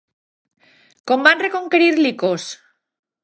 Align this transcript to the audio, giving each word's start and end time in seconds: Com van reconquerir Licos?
Com 1.11 1.27
van 1.27 1.45
reconquerir 1.45 1.91
Licos? 1.99 2.47